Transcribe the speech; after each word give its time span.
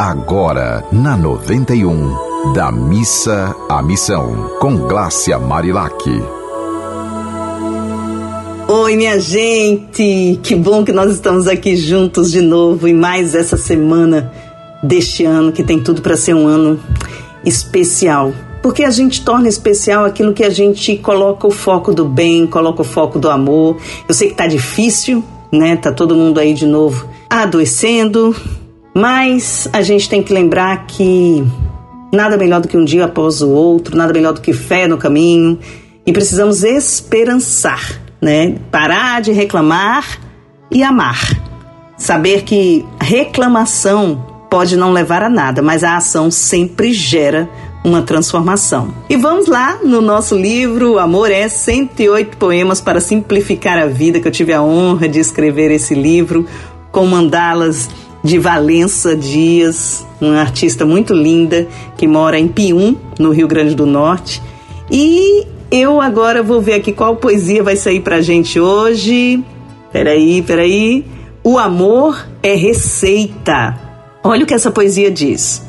agora 0.00 0.82
na 0.90 1.14
91, 1.14 2.54
da 2.54 2.72
missa 2.72 3.54
à 3.68 3.82
missão, 3.82 4.50
com 4.58 4.74
Glácia 4.88 5.38
Marilac. 5.38 6.08
Oi, 8.66 8.96
minha 8.96 9.20
gente! 9.20 10.40
Que 10.42 10.54
bom 10.54 10.86
que 10.86 10.90
nós 10.90 11.12
estamos 11.12 11.46
aqui 11.46 11.76
juntos 11.76 12.32
de 12.32 12.40
novo 12.40 12.88
em 12.88 12.94
mais 12.94 13.34
essa 13.34 13.58
semana 13.58 14.32
deste 14.82 15.26
ano 15.26 15.52
que 15.52 15.62
tem 15.62 15.78
tudo 15.78 16.00
para 16.00 16.16
ser 16.16 16.34
um 16.34 16.46
ano 16.46 16.80
especial. 17.44 18.32
Porque 18.62 18.84
a 18.84 18.90
gente 18.90 19.22
torna 19.22 19.48
especial 19.48 20.06
aquilo 20.06 20.32
que 20.32 20.44
a 20.44 20.50
gente 20.50 20.96
coloca 20.96 21.46
o 21.46 21.50
foco 21.50 21.92
do 21.92 22.06
bem, 22.06 22.46
coloca 22.46 22.80
o 22.80 22.86
foco 22.86 23.18
do 23.18 23.28
amor. 23.28 23.76
Eu 24.08 24.14
sei 24.14 24.30
que 24.30 24.34
tá 24.34 24.46
difícil, 24.46 25.22
né? 25.52 25.76
Tá 25.76 25.92
todo 25.92 26.16
mundo 26.16 26.40
aí 26.40 26.54
de 26.54 26.64
novo 26.64 27.06
adoecendo, 27.28 28.34
mas 28.94 29.68
a 29.72 29.82
gente 29.82 30.08
tem 30.08 30.22
que 30.22 30.32
lembrar 30.32 30.86
que 30.86 31.44
nada 32.12 32.36
melhor 32.36 32.60
do 32.60 32.68
que 32.68 32.76
um 32.76 32.84
dia 32.84 33.04
após 33.04 33.40
o 33.40 33.50
outro, 33.50 33.96
nada 33.96 34.12
melhor 34.12 34.32
do 34.32 34.40
que 34.40 34.52
fé 34.52 34.86
no 34.86 34.98
caminho, 34.98 35.58
e 36.06 36.12
precisamos 36.12 36.64
esperançar, 36.64 38.00
né? 38.20 38.56
Parar 38.70 39.20
de 39.20 39.32
reclamar 39.32 40.18
e 40.70 40.82
amar. 40.82 41.20
Saber 41.96 42.42
que 42.42 42.84
reclamação 43.00 44.26
pode 44.50 44.76
não 44.76 44.90
levar 44.92 45.22
a 45.22 45.28
nada, 45.28 45.62
mas 45.62 45.84
a 45.84 45.96
ação 45.96 46.30
sempre 46.30 46.92
gera 46.92 47.48
uma 47.84 48.02
transformação. 48.02 48.92
E 49.08 49.16
vamos 49.16 49.46
lá 49.46 49.78
no 49.82 50.00
nosso 50.00 50.36
livro 50.36 50.98
Amor 50.98 51.30
é 51.30 51.48
108 51.48 52.36
poemas 52.36 52.80
para 52.80 53.00
simplificar 53.00 53.78
a 53.78 53.86
vida, 53.86 54.20
que 54.20 54.26
eu 54.26 54.32
tive 54.32 54.52
a 54.52 54.62
honra 54.62 55.08
de 55.08 55.18
escrever 55.18 55.70
esse 55.70 55.94
livro 55.94 56.46
com 56.90 57.06
mandalas 57.06 57.88
de 58.22 58.38
Valença 58.38 59.16
Dias, 59.16 60.06
uma 60.20 60.40
artista 60.40 60.84
muito 60.84 61.14
linda 61.14 61.66
que 61.96 62.06
mora 62.06 62.38
em 62.38 62.48
Pium, 62.48 62.96
no 63.18 63.30
Rio 63.30 63.48
Grande 63.48 63.74
do 63.74 63.86
Norte. 63.86 64.42
E 64.90 65.46
eu 65.70 66.00
agora 66.00 66.42
vou 66.42 66.60
ver 66.60 66.74
aqui 66.74 66.92
qual 66.92 67.16
poesia 67.16 67.62
vai 67.62 67.76
sair 67.76 68.00
pra 68.00 68.20
gente 68.20 68.60
hoje. 68.60 69.42
Peraí, 69.92 70.42
peraí. 70.42 71.04
O 71.42 71.58
amor 71.58 72.26
é 72.42 72.54
receita. 72.54 73.78
Olha 74.22 74.44
o 74.44 74.46
que 74.46 74.54
essa 74.54 74.70
poesia 74.70 75.10
diz. 75.10 75.62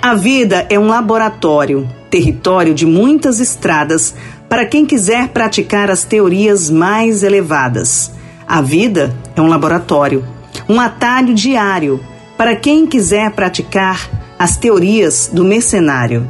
A 0.00 0.14
vida 0.14 0.66
é 0.70 0.78
um 0.78 0.86
laboratório, 0.86 1.88
território 2.08 2.72
de 2.72 2.86
muitas 2.86 3.40
estradas 3.40 4.14
para 4.48 4.64
quem 4.64 4.86
quiser 4.86 5.28
praticar 5.28 5.90
as 5.90 6.04
teorias 6.04 6.70
mais 6.70 7.24
elevadas. 7.24 8.12
A 8.46 8.62
vida 8.62 9.12
é 9.34 9.40
um 9.40 9.48
laboratório 9.48 10.24
um 10.68 10.80
atalho 10.80 11.34
diário 11.34 12.00
para 12.36 12.56
quem 12.56 12.86
quiser 12.86 13.30
praticar 13.30 14.08
as 14.38 14.56
teorias 14.56 15.30
do 15.32 15.44
mercenário. 15.44 16.28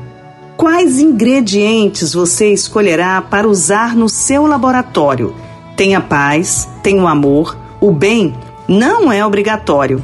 Quais 0.57 1.01
ingredientes 1.01 2.15
você 2.15 2.53
escolherá 2.53 3.21
para 3.21 3.49
usar 3.49 3.95
no 3.95 4.09
seu 4.09 4.47
laboratório? 4.47 5.35
Tenha 5.77 6.01
paz, 6.01 6.69
tenha 6.83 7.09
amor, 7.09 7.57
o 7.81 7.93
bem 7.93 8.35
não 8.67 9.13
é 9.13 9.25
obrigatório. 9.25 10.03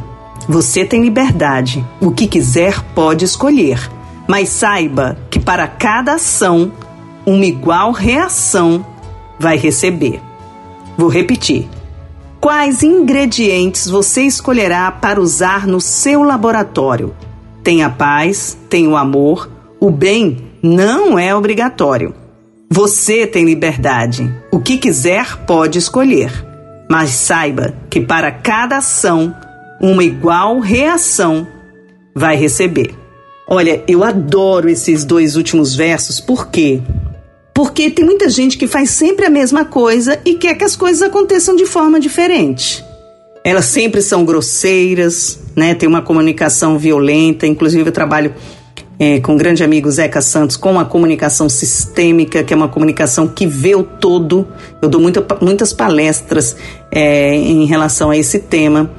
Você 0.48 0.84
tem 0.84 1.02
liberdade, 1.02 1.84
o 2.00 2.10
que 2.10 2.26
quiser 2.26 2.82
pode 2.94 3.24
escolher, 3.24 3.90
mas 4.28 4.48
saiba 4.48 5.16
que 5.30 5.38
para 5.38 5.66
cada 5.66 6.14
ação, 6.14 6.72
uma 7.24 7.44
igual 7.44 7.92
reação 7.92 8.84
vai 9.38 9.56
receber. 9.56 10.20
Vou 10.98 11.08
repetir. 11.08 11.68
Quais 12.42 12.82
ingredientes 12.82 13.88
você 13.88 14.22
escolherá 14.22 14.90
para 14.90 15.20
usar 15.20 15.64
no 15.64 15.80
seu 15.80 16.24
laboratório? 16.24 17.14
Tenha 17.62 17.88
paz, 17.88 18.58
tenha 18.68 18.98
amor, 18.98 19.48
o 19.78 19.92
bem 19.92 20.50
não 20.60 21.16
é 21.16 21.32
obrigatório. 21.32 22.12
Você 22.68 23.28
tem 23.28 23.44
liberdade. 23.44 24.28
O 24.50 24.58
que 24.58 24.76
quiser 24.76 25.36
pode 25.46 25.78
escolher. 25.78 26.32
Mas 26.90 27.10
saiba 27.10 27.74
que 27.88 28.00
para 28.00 28.32
cada 28.32 28.78
ação, 28.78 29.32
uma 29.80 30.02
igual 30.02 30.58
reação 30.58 31.46
vai 32.12 32.34
receber. 32.34 32.92
Olha, 33.46 33.84
eu 33.86 34.02
adoro 34.02 34.68
esses 34.68 35.04
dois 35.04 35.36
últimos 35.36 35.76
versos, 35.76 36.18
por 36.18 36.48
quê? 36.48 36.82
Porque 37.54 37.90
tem 37.90 38.04
muita 38.04 38.28
gente 38.28 38.56
que 38.56 38.66
faz 38.66 38.90
sempre 38.90 39.26
a 39.26 39.30
mesma 39.30 39.64
coisa 39.64 40.18
e 40.24 40.34
quer 40.34 40.54
que 40.54 40.64
as 40.64 40.74
coisas 40.74 41.02
aconteçam 41.02 41.54
de 41.54 41.66
forma 41.66 42.00
diferente. 42.00 42.84
Elas 43.44 43.66
sempre 43.66 44.00
são 44.00 44.24
grosseiras, 44.24 45.38
né? 45.54 45.74
Tem 45.74 45.88
uma 45.88 46.00
comunicação 46.00 46.78
violenta. 46.78 47.46
Inclusive, 47.46 47.88
eu 47.88 47.92
trabalho 47.92 48.32
é, 48.98 49.20
com 49.20 49.34
o 49.34 49.36
grande 49.36 49.64
amigo 49.64 49.90
Zeca 49.90 50.20
Santos 50.20 50.56
com 50.56 50.78
a 50.78 50.84
comunicação 50.84 51.48
sistêmica, 51.48 52.44
que 52.44 52.54
é 52.54 52.56
uma 52.56 52.68
comunicação 52.68 53.26
que 53.26 53.46
vê 53.46 53.74
o 53.74 53.82
todo. 53.82 54.46
Eu 54.80 54.88
dou 54.88 55.00
muita, 55.00 55.26
muitas 55.40 55.72
palestras 55.72 56.56
é, 56.90 57.34
em 57.34 57.64
relação 57.64 58.10
a 58.10 58.16
esse 58.16 58.38
tema. 58.38 58.90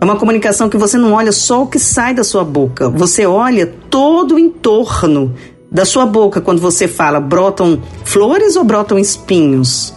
É 0.00 0.04
uma 0.04 0.16
comunicação 0.16 0.68
que 0.68 0.78
você 0.78 0.96
não 0.96 1.12
olha 1.12 1.32
só 1.32 1.64
o 1.64 1.66
que 1.66 1.78
sai 1.78 2.14
da 2.14 2.24
sua 2.24 2.42
boca, 2.42 2.88
você 2.88 3.26
olha 3.26 3.66
todo 3.90 4.36
o 4.36 4.38
entorno 4.38 5.34
da 5.70 5.84
sua 5.84 6.04
boca 6.04 6.40
quando 6.40 6.60
você 6.60 6.88
fala 6.88 7.20
brotam 7.20 7.80
flores 8.04 8.56
ou 8.56 8.64
brotam 8.64 8.98
espinhos? 8.98 9.94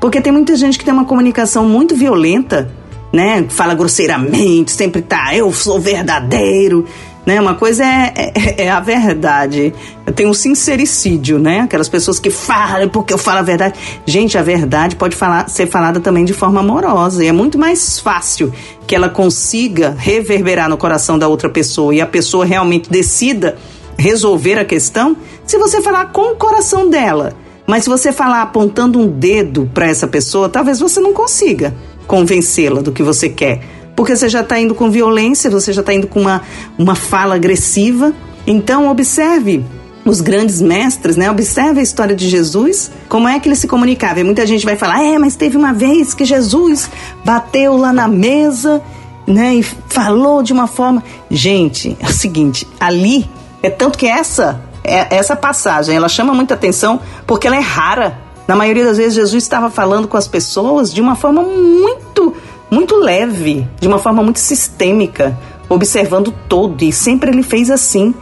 Porque 0.00 0.20
tem 0.20 0.32
muita 0.32 0.56
gente 0.56 0.78
que 0.78 0.84
tem 0.84 0.94
uma 0.94 1.04
comunicação 1.04 1.68
muito 1.68 1.94
violenta, 1.94 2.72
né? 3.12 3.44
Fala 3.50 3.74
grosseiramente, 3.74 4.72
sempre 4.72 5.02
tá, 5.02 5.34
eu 5.34 5.52
sou 5.52 5.78
verdadeiro, 5.78 6.86
né? 7.26 7.38
Uma 7.38 7.54
coisa 7.54 7.84
é, 7.84 8.32
é, 8.34 8.64
é 8.64 8.70
a 8.70 8.80
verdade. 8.80 9.74
Tem 10.16 10.26
um 10.26 10.32
sincericídio, 10.32 11.38
né? 11.38 11.60
Aquelas 11.60 11.88
pessoas 11.88 12.18
que 12.18 12.30
falam 12.30 12.88
porque 12.88 13.12
eu 13.12 13.18
falo 13.18 13.40
a 13.40 13.42
verdade. 13.42 13.78
Gente, 14.06 14.38
a 14.38 14.42
verdade 14.42 14.96
pode 14.96 15.14
falar, 15.14 15.50
ser 15.50 15.66
falada 15.66 16.00
também 16.00 16.24
de 16.24 16.32
forma 16.32 16.60
amorosa. 16.60 17.22
E 17.22 17.28
é 17.28 17.32
muito 17.32 17.58
mais 17.58 18.00
fácil 18.00 18.50
que 18.86 18.94
ela 18.94 19.10
consiga 19.10 19.94
reverberar 19.98 20.70
no 20.70 20.78
coração 20.78 21.18
da 21.18 21.28
outra 21.28 21.50
pessoa 21.50 21.94
e 21.94 22.00
a 22.00 22.06
pessoa 22.06 22.46
realmente 22.46 22.90
decida 22.90 23.58
resolver 24.00 24.58
a 24.58 24.64
questão 24.64 25.16
se 25.46 25.58
você 25.58 25.80
falar 25.80 26.06
com 26.06 26.32
o 26.32 26.36
coração 26.36 26.88
dela. 26.88 27.32
Mas 27.66 27.84
se 27.84 27.90
você 27.90 28.10
falar 28.10 28.42
apontando 28.42 28.98
um 28.98 29.06
dedo 29.06 29.70
para 29.72 29.86
essa 29.86 30.08
pessoa, 30.08 30.48
talvez 30.48 30.80
você 30.80 30.98
não 31.00 31.12
consiga 31.12 31.74
convencê-la 32.06 32.80
do 32.80 32.90
que 32.90 33.02
você 33.02 33.28
quer. 33.28 33.60
Porque 33.94 34.16
você 34.16 34.28
já 34.28 34.40
está 34.40 34.58
indo 34.58 34.74
com 34.74 34.90
violência, 34.90 35.50
você 35.50 35.72
já 35.72 35.80
está 35.80 35.94
indo 35.94 36.08
com 36.08 36.20
uma, 36.20 36.42
uma 36.76 36.96
fala 36.96 37.36
agressiva. 37.36 38.12
Então, 38.46 38.90
observe 38.90 39.64
os 40.04 40.20
grandes 40.20 40.60
mestres, 40.60 41.16
né? 41.16 41.30
Observe 41.30 41.80
a 41.80 41.82
história 41.82 42.16
de 42.16 42.28
Jesus, 42.28 42.90
como 43.08 43.28
é 43.28 43.38
que 43.38 43.48
ele 43.48 43.54
se 43.54 43.68
comunicava. 43.68 44.20
E 44.20 44.24
muita 44.24 44.46
gente 44.46 44.64
vai 44.64 44.76
falar: 44.76 45.04
é, 45.04 45.18
mas 45.18 45.36
teve 45.36 45.56
uma 45.56 45.72
vez 45.72 46.14
que 46.14 46.24
Jesus 46.24 46.90
bateu 47.24 47.76
lá 47.76 47.92
na 47.92 48.08
mesa, 48.08 48.82
né? 49.26 49.54
E 49.54 49.62
falou 49.62 50.42
de 50.42 50.52
uma 50.52 50.66
forma. 50.66 51.04
Gente, 51.30 51.96
é 52.00 52.06
o 52.06 52.12
seguinte: 52.12 52.66
ali 52.80 53.28
é 53.62 53.70
tanto 53.70 53.98
que 53.98 54.06
essa 54.06 54.60
é, 54.82 55.14
essa 55.16 55.36
passagem, 55.36 55.94
ela 55.94 56.08
chama 56.08 56.34
muita 56.34 56.54
atenção 56.54 57.00
porque 57.26 57.46
ela 57.46 57.56
é 57.56 57.60
rara. 57.60 58.18
Na 58.48 58.56
maioria 58.56 58.84
das 58.84 58.96
vezes 58.96 59.14
Jesus 59.14 59.42
estava 59.42 59.70
falando 59.70 60.08
com 60.08 60.16
as 60.16 60.26
pessoas 60.26 60.92
de 60.92 61.00
uma 61.00 61.14
forma 61.14 61.42
muito 61.42 62.34
muito 62.70 62.96
leve, 62.96 63.66
de 63.80 63.88
uma 63.88 63.98
forma 63.98 64.22
muito 64.22 64.38
sistêmica, 64.38 65.36
observando 65.68 66.32
todo 66.48 66.82
e 66.82 66.92
sempre 66.92 67.30
ele 67.30 67.42
fez 67.42 67.70
assim. 67.70 68.14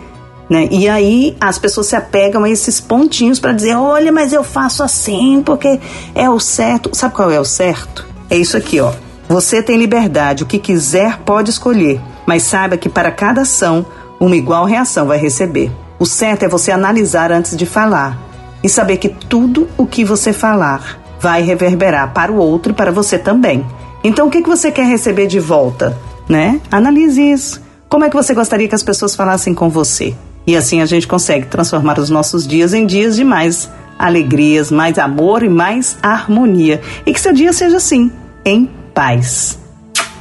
Né? 0.48 0.68
E 0.70 0.88
aí 0.88 1.36
as 1.38 1.58
pessoas 1.58 1.88
se 1.88 1.96
apegam 1.96 2.44
a 2.44 2.50
esses 2.50 2.80
pontinhos 2.80 3.38
para 3.38 3.52
dizer: 3.52 3.76
olha, 3.76 4.10
mas 4.10 4.32
eu 4.32 4.42
faço 4.42 4.82
assim 4.82 5.42
porque 5.44 5.78
é 6.14 6.28
o 6.28 6.40
certo. 6.40 6.90
Sabe 6.94 7.14
qual 7.14 7.30
é 7.30 7.38
o 7.38 7.44
certo? 7.44 8.06
É 8.30 8.36
isso 8.36 8.56
aqui, 8.56 8.80
ó. 8.80 8.92
Você 9.28 9.62
tem 9.62 9.76
liberdade, 9.76 10.42
o 10.42 10.46
que 10.46 10.58
quiser 10.58 11.18
pode 11.18 11.50
escolher, 11.50 12.00
mas 12.26 12.44
saiba 12.44 12.78
que 12.78 12.88
para 12.88 13.10
cada 13.10 13.42
ação 13.42 13.84
uma 14.20 14.36
igual 14.36 14.64
reação 14.64 15.06
vai 15.06 15.18
receber. 15.18 15.70
O 15.98 16.06
certo 16.06 16.44
é 16.44 16.48
você 16.48 16.70
analisar 16.70 17.32
antes 17.32 17.56
de 17.56 17.66
falar 17.66 18.18
e 18.62 18.68
saber 18.68 18.96
que 18.96 19.08
tudo 19.08 19.68
o 19.76 19.86
que 19.86 20.04
você 20.04 20.32
falar 20.32 21.00
vai 21.20 21.42
reverberar 21.42 22.12
para 22.12 22.30
o 22.32 22.36
outro 22.36 22.72
e 22.72 22.74
para 22.74 22.92
você 22.92 23.18
também. 23.18 23.64
Então, 24.02 24.28
o 24.28 24.30
que, 24.30 24.42
que 24.42 24.48
você 24.48 24.70
quer 24.70 24.86
receber 24.86 25.26
de 25.26 25.40
volta? 25.40 25.96
Né? 26.28 26.60
Analise 26.70 27.20
isso. 27.20 27.62
Como 27.88 28.04
é 28.04 28.10
que 28.10 28.16
você 28.16 28.34
gostaria 28.34 28.68
que 28.68 28.74
as 28.74 28.82
pessoas 28.82 29.16
falassem 29.16 29.54
com 29.54 29.68
você? 29.68 30.14
E 30.46 30.56
assim 30.56 30.80
a 30.80 30.86
gente 30.86 31.06
consegue 31.06 31.46
transformar 31.46 31.98
os 31.98 32.10
nossos 32.10 32.46
dias 32.46 32.72
em 32.72 32.86
dias 32.86 33.16
de 33.16 33.24
mais 33.24 33.68
alegrias, 33.98 34.70
mais 34.70 34.98
amor 34.98 35.42
e 35.42 35.48
mais 35.48 35.98
harmonia. 36.02 36.80
E 37.04 37.12
que 37.12 37.20
seu 37.20 37.32
dia 37.32 37.52
seja 37.52 37.78
assim, 37.78 38.12
em 38.44 38.70
paz. 38.94 39.58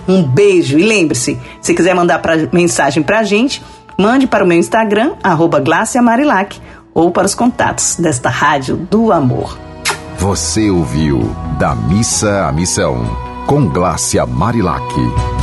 Um 0.07 0.23
beijo 0.23 0.79
e 0.79 0.83
lembre-se, 0.83 1.38
se 1.61 1.73
quiser 1.73 1.93
mandar 1.93 2.19
pra, 2.19 2.35
mensagem 2.51 3.03
pra 3.03 3.23
gente, 3.23 3.61
Mande 3.97 4.27
para 4.27 4.44
o 4.44 4.47
meu 4.47 4.57
Instagram, 4.57 5.13
arroba 5.23 5.63
Marilac, 6.01 6.61
ou 6.94 7.09
para 7.11 7.25
os 7.25 7.33
contatos 7.33 7.95
desta 7.95 8.29
Rádio 8.29 8.77
do 8.77 9.11
Amor. 9.11 9.57
Você 10.19 10.69
ouviu 10.69 11.35
Da 11.57 11.73
Missa 11.73 12.47
à 12.47 12.51
Missão, 12.51 13.03
com 13.47 13.67
Glácia 13.67 14.25
Marilac. 14.25 15.37